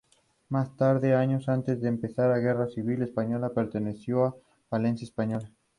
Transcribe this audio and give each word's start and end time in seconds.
Más 0.49 0.75
tarde, 0.77 1.13
años 1.13 1.47
antes 1.47 1.79
de 1.79 1.91
comenzar 1.91 2.31
la 2.31 2.39
Guerra 2.39 2.67
Civil 2.67 3.03
Española, 3.03 3.53
perteneció 3.53 4.23
a 4.25 4.35
Falange 4.67 5.03
Española. 5.05 5.51